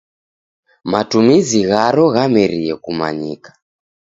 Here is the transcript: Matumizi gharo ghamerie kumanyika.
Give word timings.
Matumizi 0.91 1.59
gharo 1.69 2.05
ghamerie 2.13 2.73
kumanyika. 2.83 3.51